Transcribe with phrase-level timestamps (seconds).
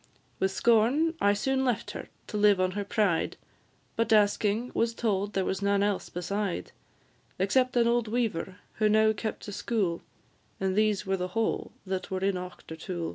[0.39, 3.37] With scorn I soon left her to live on her pride;
[3.95, 6.71] But, asking, was told there was none else beside,
[7.37, 10.01] Except an old weaver, who now kept a school,
[10.59, 13.09] And these were the whole that were in Auchtertool.